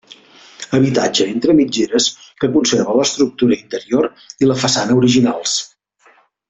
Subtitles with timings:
[0.77, 2.07] Habitatge entre mitgeres
[2.43, 4.09] que conserva l'estructura interior
[4.47, 5.59] i la façana originals.